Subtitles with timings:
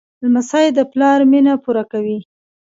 [0.23, 2.19] لمسی د پلار مینه پوره کوي.